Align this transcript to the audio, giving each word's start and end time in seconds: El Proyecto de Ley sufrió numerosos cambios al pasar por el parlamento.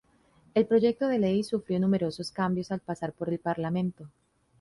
El 0.55 0.65
Proyecto 0.65 1.07
de 1.07 1.19
Ley 1.19 1.43
sufrió 1.43 1.79
numerosos 1.79 2.31
cambios 2.31 2.71
al 2.71 2.79
pasar 2.79 3.13
por 3.13 3.29
el 3.29 3.37
parlamento. 3.37 4.09